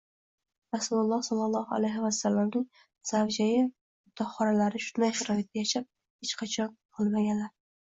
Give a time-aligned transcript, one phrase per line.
[0.75, 2.65] Rasululloh sollallohu alayhi vasallamning
[3.11, 5.91] zavjai mutohharalari shunday sharoitda yashab,
[6.27, 7.59] hech qachon nolimaganlar